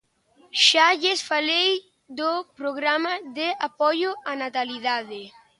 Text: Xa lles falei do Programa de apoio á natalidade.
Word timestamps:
Xa 0.65 0.87
lles 1.01 1.19
falei 1.31 1.71
do 2.19 2.31
Programa 2.59 3.13
de 3.37 3.47
apoio 3.69 4.09
á 4.29 4.31
natalidade. 4.43 5.21